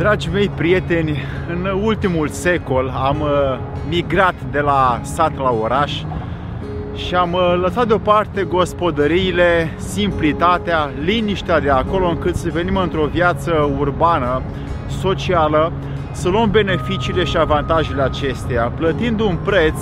Dragii 0.00 0.30
mei 0.32 0.48
prieteni, 0.48 1.18
în 1.48 1.80
ultimul 1.82 2.28
secol 2.28 2.92
am 3.04 3.20
uh, 3.20 3.58
migrat 3.88 4.34
de 4.50 4.60
la 4.60 5.00
sat 5.02 5.36
la 5.36 5.50
oraș 5.62 5.92
și 6.94 7.14
am 7.14 7.32
uh, 7.32 7.60
lăsat 7.62 7.86
deoparte 7.86 8.42
gospodăriile, 8.42 9.70
simplitatea, 9.76 10.90
liniștea 11.04 11.60
de 11.60 11.70
acolo 11.70 12.08
încât 12.08 12.36
să 12.36 12.48
venim 12.52 12.76
într-o 12.76 13.04
viață 13.04 13.74
urbană, 13.78 14.42
socială, 15.00 15.72
să 16.12 16.28
luăm 16.28 16.50
beneficiile 16.50 17.24
și 17.24 17.36
avantajele 17.36 18.02
acesteia, 18.02 18.72
plătind 18.76 19.20
un 19.20 19.36
preț 19.44 19.78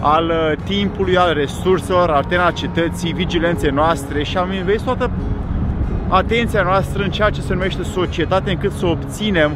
al 0.00 0.24
uh, 0.24 0.64
timpului, 0.64 1.16
al 1.16 1.32
resurselor, 1.32 2.10
al 2.10 2.24
tenacității, 2.24 3.12
vigilenței 3.12 3.70
noastre 3.70 4.22
și 4.22 4.36
am 4.36 4.52
investit 4.52 4.86
toată 4.86 5.10
atenția 6.08 6.62
noastră 6.62 7.02
în 7.02 7.10
ceea 7.10 7.30
ce 7.30 7.40
se 7.40 7.52
numește 7.52 7.82
societate 7.82 8.50
încât 8.50 8.72
să 8.72 8.86
obținem 8.86 9.50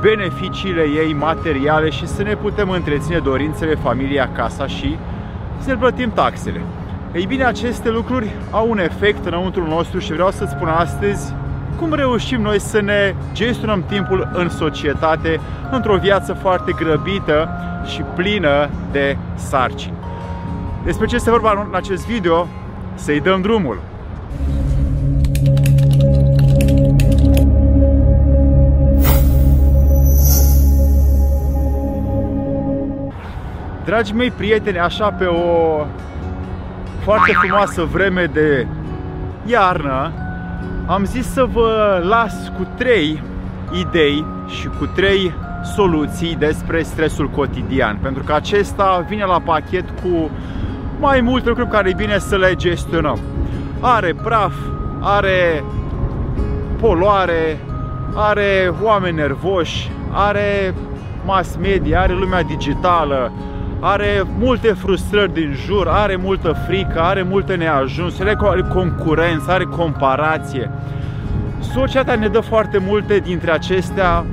beneficiile 0.00 0.82
ei 0.82 1.12
materiale 1.12 1.90
și 1.90 2.06
să 2.06 2.22
ne 2.22 2.34
putem 2.34 2.70
întreține 2.70 3.18
dorințele, 3.18 3.74
familia, 3.74 4.30
casa 4.32 4.66
și 4.66 4.96
să 5.58 5.70
ne 5.70 5.76
plătim 5.76 6.10
taxele. 6.10 6.60
Ei 7.14 7.26
bine, 7.26 7.44
aceste 7.44 7.90
lucruri 7.90 8.30
au 8.50 8.70
un 8.70 8.78
efect 8.78 9.26
înăuntru 9.26 9.66
nostru 9.66 9.98
și 9.98 10.12
vreau 10.12 10.30
să-ți 10.30 10.50
spun 10.50 10.68
astăzi 10.68 11.34
cum 11.78 11.92
reușim 11.92 12.40
noi 12.40 12.60
să 12.60 12.80
ne 12.80 13.14
gestionăm 13.32 13.84
timpul 13.86 14.30
în 14.32 14.48
societate 14.48 15.40
într-o 15.70 15.96
viață 15.96 16.32
foarte 16.32 16.72
grăbită 16.72 17.48
și 17.84 18.02
plină 18.14 18.68
de 18.92 19.16
sarcini. 19.34 19.96
Despre 20.84 21.06
ce 21.06 21.14
este 21.14 21.30
vorba 21.30 21.66
în 21.68 21.74
acest 21.74 22.06
video? 22.06 22.46
Să-i 22.94 23.20
dăm 23.20 23.40
drumul! 23.40 23.87
Dragii 33.88 34.14
mei 34.14 34.30
prieteni, 34.30 34.78
așa 34.78 35.10
pe 35.10 35.24
o 35.24 35.86
foarte 37.02 37.32
frumoasă 37.32 37.84
vreme 37.84 38.24
de 38.32 38.66
iarnă, 39.46 40.12
am 40.86 41.04
zis 41.04 41.32
să 41.32 41.44
vă 41.52 42.02
las 42.08 42.52
cu 42.56 42.66
trei 42.76 43.22
idei 43.72 44.24
și 44.46 44.68
cu 44.78 44.86
trei 44.86 45.34
soluții 45.74 46.36
despre 46.36 46.82
stresul 46.82 47.30
cotidian, 47.30 47.98
pentru 48.02 48.22
că 48.22 48.32
acesta 48.32 49.04
vine 49.08 49.24
la 49.24 49.40
pachet 49.40 49.84
cu 50.02 50.30
mai 51.00 51.20
multe 51.20 51.48
lucruri 51.48 51.70
care 51.70 51.88
e 51.88 51.94
bine 51.96 52.18
să 52.18 52.36
le 52.36 52.54
gestionăm. 52.54 53.18
Are 53.80 54.14
praf, 54.22 54.54
are 55.00 55.64
poluare, 56.80 57.58
are 58.14 58.74
oameni 58.82 59.16
nervoși, 59.16 59.90
are 60.10 60.74
mass 61.24 61.56
media, 61.56 62.00
are 62.00 62.12
lumea 62.12 62.42
digitală, 62.42 63.32
are 63.80 64.22
multe 64.38 64.68
frustrări 64.68 65.32
din 65.32 65.54
jur, 65.66 65.88
are 65.88 66.16
multă 66.16 66.52
frică, 66.66 67.00
are 67.00 67.22
multe 67.22 67.54
neajunsuri, 67.54 68.36
are 68.38 68.66
concurență, 68.72 69.50
are 69.50 69.64
comparație. 69.64 70.70
Societatea 71.60 72.14
ne 72.14 72.28
dă 72.28 72.40
foarte 72.40 72.78
multe 72.78 73.18
dintre 73.18 73.50
acestea 73.50 74.24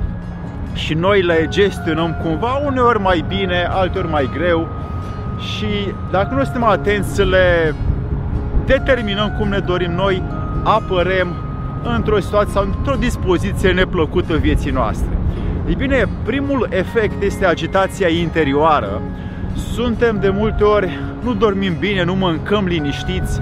și 0.74 0.94
noi 0.94 1.22
le 1.22 1.46
gestionăm 1.48 2.16
cumva, 2.22 2.60
uneori 2.66 3.00
mai 3.00 3.24
bine, 3.28 3.66
alteori 3.70 4.08
mai 4.08 4.30
greu 4.32 4.68
și 5.38 5.66
dacă 6.10 6.34
nu 6.34 6.44
suntem 6.44 6.64
atenți 6.64 7.14
să 7.14 7.24
le 7.24 7.74
determinăm 8.66 9.34
cum 9.38 9.48
ne 9.48 9.58
dorim 9.58 9.92
noi, 9.92 10.22
apărem 10.62 11.34
într-o 11.96 12.20
situație 12.20 12.52
sau 12.52 12.62
într-o 12.64 12.94
dispoziție 12.94 13.70
neplăcută 13.70 14.36
vieții 14.36 14.70
noastre. 14.70 15.08
Ei 15.68 15.74
bine, 15.74 16.08
primul 16.24 16.66
efect 16.70 17.22
este 17.22 17.44
agitația 17.44 18.08
interioară 18.08 19.00
suntem 19.72 20.18
de 20.20 20.28
multe 20.28 20.64
ori, 20.64 20.98
nu 21.22 21.34
dormim 21.34 21.76
bine, 21.78 22.04
nu 22.04 22.14
mâncăm 22.14 22.64
liniștiți, 22.66 23.40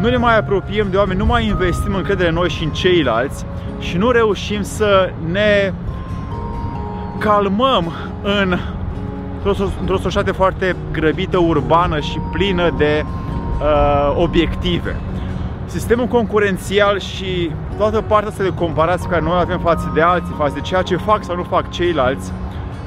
nu 0.00 0.08
ne 0.08 0.16
mai 0.16 0.38
apropiem 0.38 0.86
de 0.90 0.96
oameni, 0.96 1.18
nu 1.18 1.26
mai 1.26 1.46
investim 1.46 1.94
încredere 1.94 2.28
în 2.28 2.34
noi 2.34 2.48
și 2.48 2.64
în 2.64 2.70
ceilalți 2.70 3.44
și 3.78 3.96
nu 3.96 4.10
reușim 4.10 4.62
să 4.62 5.10
ne 5.30 5.72
calmăm 7.18 7.92
în 8.22 8.58
într-o 9.80 9.98
societate 9.98 10.32
foarte 10.32 10.76
grăbită, 10.92 11.38
urbană 11.38 12.00
și 12.00 12.18
plină 12.32 12.74
de 12.76 13.04
uh, 13.04 14.14
obiective. 14.16 14.96
Sistemul 15.66 16.06
concurențial 16.06 16.98
și 16.98 17.50
toată 17.76 18.00
partea 18.00 18.28
asta 18.28 18.42
de 18.42 18.54
comparație 18.54 19.08
care 19.08 19.22
noi 19.22 19.38
avem 19.40 19.58
față 19.58 19.90
de 19.94 20.00
alții, 20.00 20.34
față 20.36 20.54
de 20.54 20.60
ceea 20.60 20.82
ce 20.82 20.96
fac 20.96 21.24
sau 21.24 21.36
nu 21.36 21.42
fac 21.42 21.70
ceilalți, 21.70 22.32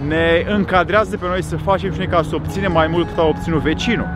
ne 0.08 0.46
încadrează 0.56 1.18
pe 1.18 1.26
noi 1.28 1.44
să 1.44 1.58
facem 1.58 1.92
și 1.92 1.98
noi 1.98 2.08
ca 2.08 2.22
să 2.22 2.36
obținem 2.36 2.72
mai 2.72 2.88
mult 2.88 3.08
cât 3.08 3.18
a 3.18 3.26
obținut 3.26 3.62
vecinul. 3.62 4.08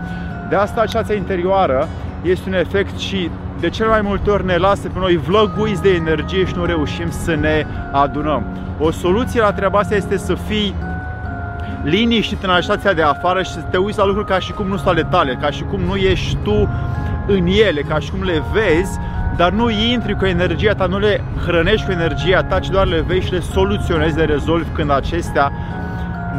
De 0.50 0.56
asta 0.56 0.82
această 0.82 1.14
interioară 1.14 1.88
este 2.22 2.50
un 2.50 2.56
efect 2.56 2.98
și 2.98 3.30
de 3.60 3.70
cel 3.70 3.88
mai 3.88 4.02
multe 4.02 4.30
ori 4.30 4.46
ne 4.46 4.58
lasă 4.58 4.88
pe 4.88 5.00
noi 5.00 5.18
vlăguiți 5.18 5.82
de 5.82 5.90
energie 5.90 6.46
și 6.46 6.54
nu 6.56 6.66
reușim 6.66 7.10
să 7.10 7.36
ne 7.36 7.66
adunăm. 7.92 8.44
O 8.80 8.92
soluție 8.92 9.42
la 9.42 9.54
treaba 9.54 9.80
asta 9.80 9.96
este 9.96 10.18
să 10.18 10.34
fii 10.34 10.76
liniștit 11.84 12.44
în 12.44 12.50
agitația 12.50 12.94
de 12.94 13.02
afară 13.02 13.44
și 13.44 13.52
să 13.52 13.60
te 13.60 13.78
uiți 13.78 13.98
la 13.98 14.06
lucruri 14.06 14.28
ca 14.28 14.40
și 14.40 14.52
cum 14.52 14.68
nu 14.68 14.76
sunt 14.76 14.88
ale 14.88 15.04
tale, 15.04 15.38
ca 15.42 15.50
și 15.50 15.64
cum 15.64 15.80
nu 15.80 15.96
ești 15.96 16.38
tu 16.44 16.70
în 17.28 17.48
ele, 17.48 17.82
ca 17.82 18.00
și 18.00 18.12
cum 18.12 18.24
le 18.24 18.44
vezi, 18.54 19.00
dar 19.36 19.52
nu 19.52 19.70
intri 19.70 20.16
cu 20.16 20.26
energia 20.26 20.74
ta, 20.74 20.86
nu 20.86 21.00
le 21.00 21.24
hrănești 21.46 21.86
cu 21.86 21.92
energia 21.92 22.44
ta, 22.44 22.60
ci 22.60 22.70
doar 22.70 22.88
le 22.88 23.04
vezi 23.08 23.26
și 23.26 23.32
le 23.32 23.40
soluționezi, 23.40 24.18
le 24.18 24.26
rezolvi 24.26 24.70
când 24.70 24.92
acestea 24.92 25.52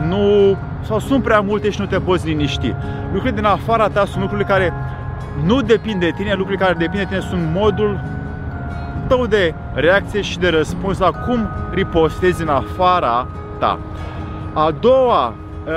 nu 0.09 0.57
sau 0.85 0.99
sunt 0.99 1.23
prea 1.23 1.41
multe 1.41 1.71
și 1.71 1.81
nu 1.81 1.87
te 1.87 1.99
poți 1.99 2.27
liniști. 2.27 2.75
Lucrurile 3.03 3.41
din 3.41 3.45
afara 3.45 3.89
ta 3.89 4.05
sunt 4.05 4.21
lucrurile 4.21 4.49
care 4.49 4.73
nu 5.45 5.61
depind 5.61 6.01
de 6.01 6.13
tine, 6.17 6.35
lucrurile 6.35 6.65
care 6.65 6.77
depind 6.79 6.99
de 6.99 7.05
tine 7.09 7.21
sunt 7.21 7.43
modul 7.55 8.01
tău 9.07 9.27
de 9.27 9.55
reacție 9.75 10.21
și 10.21 10.39
de 10.39 10.49
răspuns 10.49 10.99
la 10.99 11.11
cum 11.11 11.49
ripostezi 11.75 12.43
în 12.43 12.49
afara 12.49 13.27
ta. 13.59 13.79
A 14.53 14.71
doua, 14.81 15.35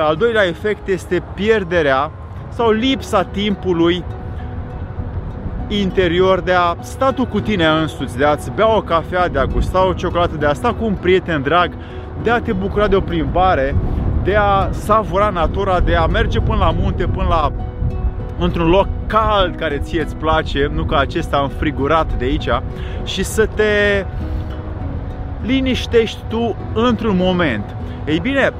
al 0.07 0.15
doilea 0.15 0.43
efect 0.43 0.87
este 0.87 1.23
pierderea 1.33 2.11
sau 2.49 2.71
lipsa 2.71 3.23
timpului 3.23 4.03
interior 5.67 6.39
de 6.39 6.51
a 6.51 6.75
sta 6.79 7.11
tu 7.11 7.25
cu 7.25 7.39
tine 7.39 7.65
însuți, 7.65 8.17
de 8.17 8.25
a-ți 8.25 8.51
bea 8.55 8.75
o 8.75 8.81
cafea, 8.81 9.27
de 9.27 9.39
a 9.39 9.45
gusta 9.45 9.87
o 9.87 9.93
ciocolată, 9.93 10.35
de 10.35 10.45
a 10.45 10.53
sta 10.53 10.73
cu 10.73 10.85
un 10.85 10.93
prieten 10.93 11.41
drag, 11.41 11.71
de 12.23 12.29
a 12.29 12.41
te 12.41 12.53
bucura 12.53 12.87
de 12.87 12.95
o 12.95 13.01
plimbare, 13.01 13.75
de 14.23 14.35
a 14.35 14.69
savura 14.71 15.29
natura, 15.29 15.79
de 15.79 15.95
a 15.95 16.05
merge 16.05 16.39
până 16.39 16.57
la 16.57 16.71
munte, 16.79 17.05
până 17.05 17.27
la 17.29 17.51
într-un 18.39 18.69
loc 18.69 18.87
cald 19.07 19.55
care 19.55 19.77
ție 19.77 20.01
îți 20.01 20.15
place, 20.15 20.71
nu 20.73 20.83
ca 20.83 20.97
acesta 20.97 21.37
înfrigurat 21.37 22.13
de 22.17 22.25
aici, 22.25 22.49
și 23.03 23.23
să 23.23 23.45
te 23.45 24.05
liniștești 25.41 26.19
tu 26.27 26.55
într-un 26.73 27.15
moment. 27.17 27.75
Ei 28.05 28.19
bine, 28.19 28.51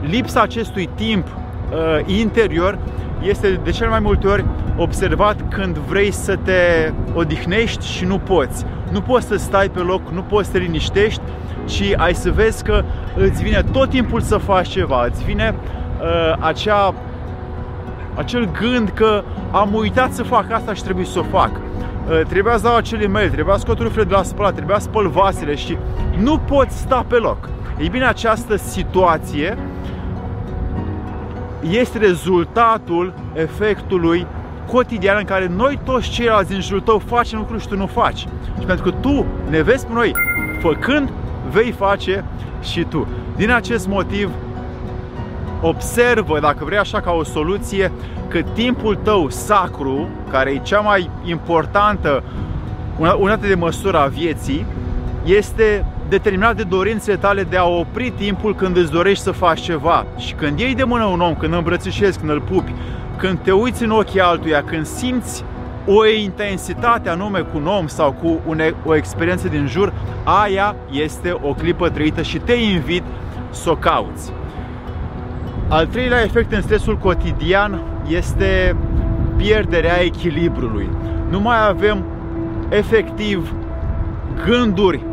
lipsa 0.00 0.40
acestui 0.40 0.88
timp 0.94 1.26
uh, 1.26 2.16
interior 2.18 2.78
este 3.22 3.60
de 3.64 3.70
cel 3.70 3.88
mai 3.88 4.00
multe 4.00 4.26
ori 4.26 4.44
observat 4.76 5.36
când 5.48 5.76
vrei 5.76 6.10
să 6.10 6.36
te 6.36 6.92
odihnești 7.14 7.86
și 7.86 8.04
nu 8.04 8.18
poți. 8.18 8.64
Nu 8.90 9.00
poți 9.00 9.26
să 9.26 9.36
stai 9.36 9.68
pe 9.68 9.80
loc, 9.80 10.10
nu 10.10 10.22
poți 10.22 10.46
să 10.46 10.52
te 10.52 10.58
liniștești, 10.58 11.20
ci 11.64 11.82
ai 11.96 12.14
să 12.14 12.30
vezi 12.30 12.64
că 12.64 12.82
îți 13.16 13.42
vine 13.42 13.64
tot 13.72 13.88
timpul 13.88 14.20
să 14.20 14.36
faci 14.36 14.68
ceva, 14.68 15.04
îți 15.04 15.24
vine 15.24 15.54
uh, 15.54 16.36
acea, 16.38 16.94
acel 18.14 18.50
gând 18.60 18.88
că 18.88 19.22
am 19.50 19.74
uitat 19.74 20.12
să 20.12 20.22
fac 20.22 20.52
asta 20.52 20.74
și 20.74 20.82
trebuie 20.82 21.04
să 21.04 21.18
o 21.18 21.22
fac. 21.22 21.50
Uh, 21.50 22.20
trebuia 22.28 22.56
să 22.56 22.62
dau 22.62 22.76
acel 22.76 23.02
e-mail, 23.02 23.30
trebuia 23.30 23.54
să 23.54 23.60
scot 23.60 23.78
rufle 23.78 24.04
de 24.04 24.14
la 24.14 24.22
spălat, 24.22 24.54
trebuia 24.54 24.78
să 24.78 24.84
spăl 24.84 25.08
vasele 25.08 25.54
și 25.54 25.76
nu 26.18 26.38
poți 26.38 26.78
sta 26.78 27.04
pe 27.08 27.16
loc. 27.16 27.48
Ei 27.78 27.88
bine, 27.88 28.04
această 28.04 28.56
situație 28.56 29.58
este 31.70 31.98
rezultatul 31.98 33.14
efectului 33.32 34.26
cotidian 34.66 35.16
în 35.18 35.24
care 35.24 35.46
noi 35.56 35.78
toți 35.84 36.10
ceilalți 36.10 36.50
din 36.50 36.60
jurul 36.60 36.80
tău 36.80 36.98
facem 36.98 37.38
lucruri 37.38 37.62
și 37.62 37.68
tu 37.68 37.76
nu 37.76 37.86
faci. 37.86 38.18
Și 38.58 38.66
pentru 38.66 38.84
că 38.84 38.96
tu 39.00 39.26
ne 39.50 39.62
vezi 39.62 39.86
pe 39.86 39.92
noi 39.92 40.12
făcând, 40.60 41.12
vei 41.50 41.70
face 41.70 42.24
și 42.62 42.84
tu. 42.84 43.06
Din 43.36 43.50
acest 43.50 43.88
motiv, 43.88 44.30
observă, 45.60 46.40
dacă 46.40 46.64
vrei 46.64 46.78
așa 46.78 47.00
ca 47.00 47.10
o 47.10 47.24
soluție, 47.24 47.92
că 48.28 48.40
timpul 48.54 48.96
tău 48.96 49.30
sacru, 49.30 50.08
care 50.30 50.50
e 50.50 50.58
cea 50.58 50.80
mai 50.80 51.10
importantă 51.24 52.22
unitate 53.18 53.46
de 53.46 53.54
măsură 53.54 53.98
a 53.98 54.06
vieții, 54.06 54.66
este 55.24 55.86
determinat 56.12 56.56
de 56.56 56.62
dorințele 56.62 57.16
tale 57.16 57.42
de 57.42 57.56
a 57.56 57.64
opri 57.64 58.10
timpul 58.10 58.54
când 58.54 58.76
îți 58.76 58.90
dorești 58.90 59.22
să 59.22 59.30
faci 59.30 59.60
ceva. 59.60 60.06
Și 60.16 60.34
când 60.34 60.58
iei 60.58 60.74
de 60.74 60.84
mână 60.84 61.04
un 61.04 61.20
om, 61.20 61.34
când 61.34 61.52
îl 61.52 61.58
îmbrățișezi, 61.58 62.18
când 62.18 62.30
îl 62.30 62.40
pupi, 62.40 62.74
când 63.16 63.38
te 63.38 63.52
uiți 63.52 63.82
în 63.82 63.90
ochii 63.90 64.20
altuia, 64.20 64.62
când 64.62 64.86
simți 64.86 65.44
o 65.86 66.06
intensitate 66.06 67.08
anume 67.08 67.40
cu 67.40 67.56
un 67.56 67.66
om 67.66 67.86
sau 67.86 68.12
cu 68.12 68.40
une, 68.46 68.74
o 68.84 68.94
experiență 68.94 69.48
din 69.48 69.66
jur, 69.66 69.92
aia 70.24 70.76
este 70.90 71.36
o 71.42 71.52
clipă 71.52 71.88
trăită 71.88 72.22
și 72.22 72.38
te 72.38 72.52
invit 72.52 73.02
să 73.50 73.70
o 73.70 73.76
cauți. 73.76 74.32
Al 75.68 75.86
treilea 75.86 76.22
efect 76.22 76.52
în 76.52 76.62
stresul 76.62 76.98
cotidian 76.98 77.80
este 78.08 78.76
pierderea 79.36 80.02
echilibrului. 80.02 80.88
Nu 81.30 81.40
mai 81.40 81.68
avem 81.68 82.04
efectiv 82.68 83.54
gânduri 84.44 85.10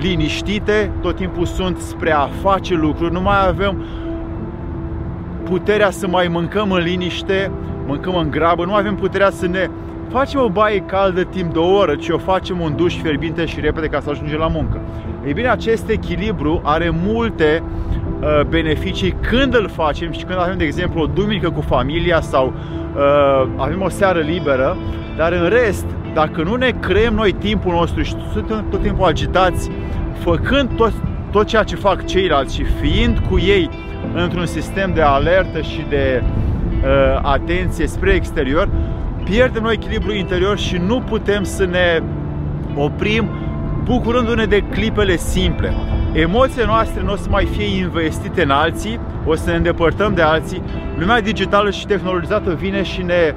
liniștite, 0.00 0.92
tot 1.00 1.16
timpul 1.16 1.46
sunt 1.46 1.78
spre 1.78 2.12
a 2.12 2.28
face 2.42 2.74
lucruri, 2.74 3.12
nu 3.12 3.20
mai 3.20 3.46
avem 3.46 3.84
puterea 5.44 5.90
să 5.90 6.06
mai 6.06 6.28
mâncăm 6.28 6.70
în 6.70 6.82
liniște, 6.82 7.50
mâncăm 7.86 8.16
în 8.16 8.30
grabă, 8.30 8.64
nu 8.64 8.74
avem 8.74 8.94
puterea 8.94 9.30
să 9.30 9.46
ne 9.46 9.70
facem 10.10 10.40
o 10.40 10.48
baie 10.48 10.78
caldă 10.78 11.22
timp 11.22 11.52
de 11.52 11.58
o 11.58 11.74
oră, 11.74 11.94
ci 11.94 12.08
o 12.08 12.18
facem 12.18 12.60
un 12.60 12.76
duș 12.76 12.96
fierbinte 12.96 13.44
și 13.44 13.60
repede 13.60 13.86
ca 13.86 14.00
să 14.00 14.10
ajungem 14.10 14.38
la 14.38 14.46
muncă. 14.46 14.80
Ei 15.26 15.32
bine, 15.32 15.48
acest 15.48 15.88
echilibru 15.88 16.60
are 16.64 16.92
multe 17.04 17.62
uh, 17.62 18.44
beneficii 18.48 19.14
când 19.20 19.54
îl 19.54 19.68
facem 19.68 20.12
și 20.12 20.24
când 20.24 20.40
avem, 20.40 20.58
de 20.58 20.64
exemplu, 20.64 21.00
o 21.00 21.06
duminică 21.06 21.50
cu 21.50 21.60
familia 21.60 22.20
sau 22.20 22.52
uh, 22.96 23.48
avem 23.56 23.82
o 23.82 23.88
seară 23.88 24.18
liberă, 24.18 24.76
dar 25.16 25.32
în 25.32 25.48
rest, 25.48 25.86
dacă 26.14 26.42
nu 26.42 26.54
ne 26.54 26.70
creăm 26.80 27.14
noi 27.14 27.32
timpul 27.32 27.72
nostru 27.72 28.02
și 28.02 28.14
suntem 28.32 28.64
tot 28.70 28.82
timpul 28.82 29.06
agitați, 29.06 29.70
făcând 30.18 30.70
tot, 30.76 30.92
tot 31.30 31.46
ceea 31.46 31.62
ce 31.62 31.76
fac 31.76 32.06
ceilalți 32.06 32.54
și 32.54 32.64
fiind 32.64 33.18
cu 33.28 33.38
ei 33.38 33.70
într-un 34.14 34.46
sistem 34.46 34.92
de 34.94 35.00
alertă 35.00 35.60
și 35.60 35.86
de 35.88 36.22
uh, 36.22 37.18
atenție 37.22 37.86
spre 37.86 38.12
exterior, 38.12 38.68
pierdem 39.24 39.62
noi 39.62 39.72
echilibru 39.72 40.12
interior 40.12 40.58
și 40.58 40.76
nu 40.86 41.00
putem 41.00 41.42
să 41.42 41.64
ne 41.64 42.02
oprim 42.74 43.28
bucurându-ne 43.84 44.44
de 44.44 44.60
clipele 44.60 45.16
simple. 45.16 45.74
Emoțiile 46.12 46.64
noastre 46.64 47.02
nu 47.02 47.12
o 47.12 47.16
să 47.16 47.26
mai 47.30 47.44
fie 47.44 47.78
investite 47.78 48.42
în 48.42 48.50
alții, 48.50 49.00
o 49.26 49.34
să 49.34 49.50
ne 49.50 49.56
îndepărtăm 49.56 50.14
de 50.14 50.22
alții. 50.22 50.62
Lumea 50.98 51.20
digitală 51.20 51.70
și 51.70 51.86
tehnologizată 51.86 52.54
vine 52.54 52.82
și 52.82 53.02
ne 53.02 53.34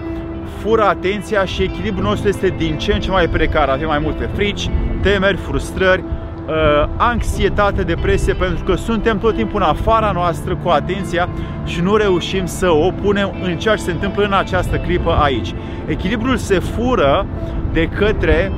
fură 0.63 0.83
atenția 0.83 1.45
și 1.45 1.63
echilibrul 1.63 2.03
nostru 2.03 2.27
este 2.27 2.53
din 2.57 2.77
ce 2.77 2.93
în 2.93 2.99
ce 2.99 3.11
mai 3.11 3.27
precar. 3.27 3.69
Avem 3.69 3.87
mai 3.87 3.99
multe 3.99 4.29
frici, 4.33 4.69
temeri, 5.01 5.37
frustrări, 5.37 6.03
uh, 6.03 6.53
anxietate, 6.97 7.83
depresie, 7.83 8.33
pentru 8.33 8.63
că 8.63 8.75
suntem 8.75 9.19
tot 9.19 9.35
timpul 9.35 9.61
în 9.61 9.67
afara 9.67 10.11
noastră 10.11 10.55
cu 10.63 10.69
atenția 10.69 11.29
și 11.65 11.81
nu 11.81 11.95
reușim 11.95 12.45
să 12.45 12.69
o 12.69 12.91
punem 12.91 13.33
în 13.43 13.57
ceea 13.57 13.75
ce 13.75 13.81
se 13.81 13.91
întâmplă 13.91 14.25
în 14.25 14.33
această 14.33 14.77
clipă 14.77 15.17
aici. 15.21 15.53
Echilibrul 15.85 16.37
se 16.37 16.59
fură 16.59 17.25
de 17.71 17.87
către 17.87 18.51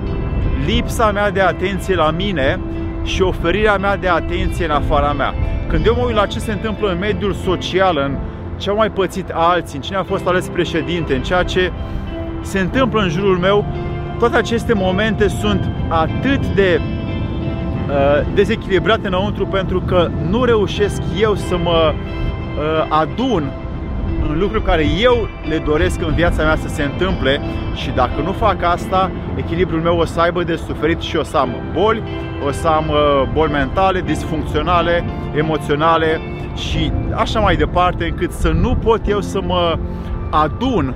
lipsa 0.66 1.12
mea 1.12 1.32
de 1.32 1.42
atenție 1.42 1.96
la 1.96 2.12
mine 2.12 2.60
și 3.04 3.22
oferirea 3.22 3.78
mea 3.78 3.98
de 3.98 4.08
atenție 4.08 4.66
în 4.66 4.72
afara 4.72 5.14
mea. 5.14 5.34
Când 5.68 5.86
eu 5.86 5.96
mă 5.98 6.04
uit 6.06 6.16
la 6.16 6.26
ce 6.26 6.40
se 6.40 6.52
întâmplă 6.52 6.92
în 6.92 7.00
mediul 7.00 7.34
social, 7.34 7.98
în 7.98 8.18
ce 8.58 8.70
au 8.70 8.76
mai 8.76 8.92
pățit 8.92 9.30
alții, 9.34 9.76
în 9.76 9.82
cine 9.82 9.98
a 9.98 10.04
fost 10.04 10.28
ales 10.28 10.48
președinte, 10.48 11.16
în 11.16 11.22
ceea 11.22 11.44
ce 11.44 11.72
se 12.42 12.60
întâmplă 12.60 13.02
în 13.02 13.10
jurul 13.10 13.38
meu, 13.38 13.66
toate 14.20 14.38
aceste 14.38 14.74
momente 14.74 15.28
sunt 15.28 15.70
atât 15.88 16.48
de 16.48 16.80
uh, 16.80 18.28
dezechilibrate 18.34 19.08
înăuntru 19.08 19.46
pentru 19.46 19.82
că 19.82 20.10
nu 20.30 20.44
reușesc 20.44 21.02
eu 21.20 21.36
să 21.36 21.58
mă 21.58 21.94
uh, 21.94 22.86
adun 22.90 23.52
în 24.30 24.40
lucruri 24.40 24.64
care 24.64 24.86
eu 25.02 25.28
le 25.48 25.58
doresc 25.58 26.02
în 26.02 26.14
viața 26.14 26.44
mea 26.44 26.56
să 26.56 26.68
se 26.68 26.84
întâmple 26.84 27.42
și 27.76 27.90
dacă 27.90 28.22
nu 28.24 28.32
fac 28.32 28.64
asta, 28.64 29.12
echilibrul 29.36 29.82
meu 29.82 29.98
o 29.98 30.06
să 30.06 30.20
aibă 30.20 30.44
de 30.44 30.56
suferit 30.56 31.02
și 31.02 31.16
o 31.16 31.24
să 31.24 31.38
am 31.38 31.50
boli, 31.74 32.04
o 32.48 32.52
să 32.52 32.68
am 32.68 32.90
uh, 32.90 33.30
boli 33.34 33.52
mentale, 33.52 34.02
disfuncționale, 34.02 35.04
emoționale 35.36 36.22
și 36.56 36.92
așa 37.16 37.40
mai 37.40 37.56
departe, 37.56 38.06
încât 38.06 38.32
să 38.32 38.50
nu 38.50 38.76
pot 38.76 39.08
eu 39.08 39.22
să 39.22 39.42
mă 39.42 39.78
adun 40.30 40.96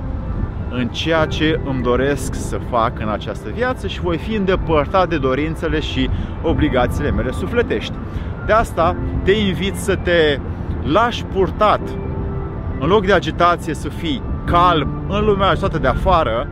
în 0.70 0.88
ceea 0.88 1.24
ce 1.24 1.60
îmi 1.64 1.82
doresc 1.82 2.34
să 2.34 2.58
fac 2.70 3.00
în 3.00 3.08
această 3.08 3.48
viață 3.54 3.86
și 3.86 4.00
voi 4.00 4.16
fi 4.16 4.34
îndepărtat 4.34 5.08
de 5.08 5.18
dorințele 5.18 5.80
și 5.80 6.10
obligațiile 6.42 7.10
mele 7.10 7.30
sufletești. 7.30 7.92
De 8.46 8.52
asta 8.52 8.96
te 9.22 9.32
invit 9.32 9.76
să 9.76 9.96
te 9.96 10.38
lași 10.82 11.24
purtat 11.24 11.80
în 12.80 12.88
loc 12.88 13.06
de 13.06 13.12
agitație 13.12 13.74
să 13.74 13.88
fii 13.88 14.22
calm 14.44 14.88
în 15.08 15.24
lumea 15.24 15.48
agitată 15.48 15.78
de 15.78 15.86
afară, 15.86 16.48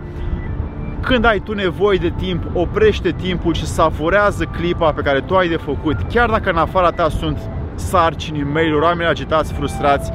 când 1.01 1.25
ai 1.25 1.39
tu 1.39 1.55
nevoie 1.55 1.99
de 1.99 2.13
timp, 2.17 2.43
oprește 2.53 3.11
timpul 3.11 3.55
și 3.55 3.67
savurează 3.67 4.45
clipa 4.45 4.93
pe 4.93 5.01
care 5.01 5.21
tu 5.21 5.37
ai 5.37 5.49
de 5.49 5.57
făcut, 5.57 5.97
chiar 6.09 6.31
dacă 6.31 6.51
în 6.51 6.57
afara 6.57 6.91
ta 6.91 7.09
sunt 7.09 7.39
sarcini, 7.75 8.43
mail 8.43 8.83
oameni 8.83 9.09
agitați, 9.09 9.53
frustrați, 9.53 10.13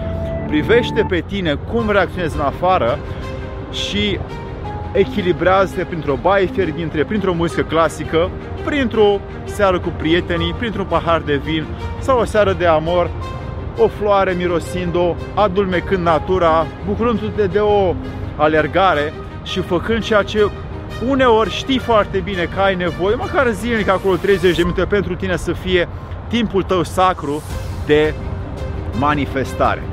privește 0.48 1.06
pe 1.10 1.24
tine 1.27 1.54
cum 1.71 1.89
reacționezi 1.89 2.36
în 2.36 2.42
afară 2.42 3.00
și 3.71 4.19
echilibrează-te 4.92 5.83
printr-o 5.83 6.18
baie 6.21 6.45
fierbinte, 6.45 7.04
printr-o 7.04 7.33
muzică 7.33 7.62
clasică, 7.62 8.30
printr-o 8.65 9.19
seară 9.44 9.80
cu 9.80 9.94
prietenii, 9.98 10.56
printr-un 10.57 10.86
pahar 10.86 11.21
de 11.21 11.36
vin 11.44 11.65
sau 12.00 12.19
o 12.19 12.25
seară 12.25 12.54
de 12.54 12.65
amor 12.65 13.10
o 13.78 13.88
floare 13.88 14.31
mirosind-o, 14.31 15.16
adulmecând 15.34 16.04
natura, 16.04 16.66
bucurându-te 16.86 17.48
de 17.48 17.60
o 17.60 17.96
alergare 18.36 19.14
și 19.44 19.60
făcând 19.60 20.04
ceea 20.04 20.24
ce 20.24 20.50
uneori 21.08 21.50
știi 21.50 21.80
foarte 21.80 22.18
bine 22.18 22.50
că 22.56 22.62
ai 22.62 22.75
nevoie, 22.75 23.16
măcar 23.16 23.52
zilnic 23.52 23.90
acolo 23.90 24.16
30 24.16 24.56
de 24.56 24.62
minute 24.62 24.86
pentru 24.86 25.16
tine 25.16 25.36
să 25.36 25.52
fie 25.54 25.88
timpul 26.28 26.64
tău 26.64 26.84
sacru 26.84 27.44
de 27.86 28.14
manifestare. 29.00 29.84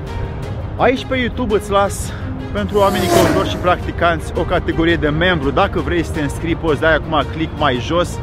Aici 0.77 1.05
pe 1.05 1.17
YouTube 1.17 1.55
îți 1.55 1.71
las 1.71 2.12
pentru 2.53 2.79
oamenii 2.79 3.09
căutori 3.09 3.49
și 3.49 3.56
practicanți 3.56 4.32
o 4.37 4.43
categorie 4.43 4.97
de 4.97 5.09
membru. 5.09 5.50
Dacă 5.50 5.81
vrei 5.81 6.05
să 6.05 6.12
te 6.12 6.21
înscrii, 6.21 6.56
poți 6.56 6.81
dai 6.81 6.94
acum 6.94 7.23
click 7.32 7.59
mai 7.59 7.79
jos 7.81 8.19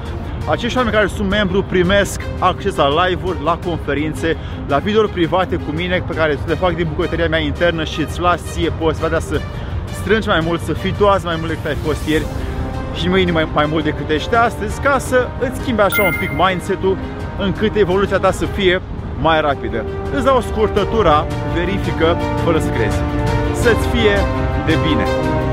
acești 0.49 0.77
oameni 0.77 0.95
care 0.95 1.07
sunt 1.07 1.29
membru 1.29 1.63
primesc 1.63 2.21
acces 2.39 2.75
la 2.75 3.05
live-uri, 3.05 3.37
la 3.43 3.59
conferințe, 3.65 4.37
la 4.67 4.77
videouri 4.77 5.11
private 5.11 5.55
cu 5.55 5.71
mine 5.71 6.03
pe 6.07 6.13
care 6.13 6.37
le 6.45 6.53
fac 6.53 6.75
din 6.75 6.87
bucătăria 6.95 7.27
mea 7.27 7.39
internă 7.39 7.83
și 7.83 8.01
îți 8.01 8.19
las 8.19 8.41
ție 8.51 8.69
posibilitatea 8.69 9.19
să 9.19 9.41
strângi 10.01 10.27
mai 10.27 10.39
mult, 10.45 10.61
să 10.61 10.73
fii 10.73 10.93
tu 10.97 11.07
azi 11.07 11.25
mai 11.25 11.35
mult 11.39 11.49
decât 11.49 11.65
ai 11.65 11.77
fost 11.85 12.07
ieri 12.07 12.25
și 12.93 13.09
mâine 13.09 13.31
mai, 13.31 13.47
mai 13.53 13.65
mult 13.65 13.83
decât 13.83 14.09
ești 14.09 14.35
astăzi 14.35 14.81
ca 14.81 14.97
să 14.97 15.27
îți 15.39 15.59
schimbi 15.59 15.81
așa 15.81 16.03
un 16.03 16.15
pic 16.19 16.29
mindset-ul 16.37 16.97
încât 17.39 17.75
evoluția 17.75 18.17
ta 18.17 18.31
să 18.31 18.45
fie 18.45 18.81
mai 19.21 19.41
rapidă. 19.41 19.85
Îți 20.15 20.25
dau 20.25 20.37
o 20.37 20.41
scurtătură, 20.41 21.27
verifică 21.53 22.17
fără 22.43 22.59
să 22.59 22.69
crezi. 22.69 22.97
Să-ți 23.53 23.87
fie 23.87 24.15
de 24.65 24.73
bine! 24.87 25.46